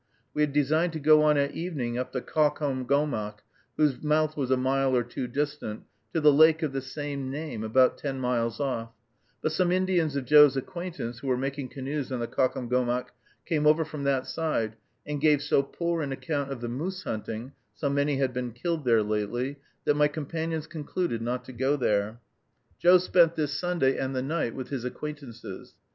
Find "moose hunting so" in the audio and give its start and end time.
16.67-17.87